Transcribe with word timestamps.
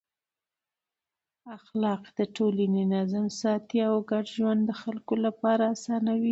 اخلاق 1.57 2.03
د 2.17 2.19
ټولنې 2.35 2.83
نظم 2.95 3.25
ساتي 3.41 3.79
او 3.89 3.95
ګډ 4.11 4.25
ژوند 4.37 4.61
د 4.65 4.71
خلکو 4.81 5.13
لپاره 5.25 5.63
اسانوي. 5.75 6.29